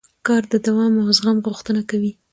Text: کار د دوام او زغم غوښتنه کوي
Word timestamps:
کار 0.27 0.43
د 0.53 0.55
دوام 0.65 0.93
او 1.03 1.07
زغم 1.17 1.37
غوښتنه 1.47 1.81
کوي 1.89 2.11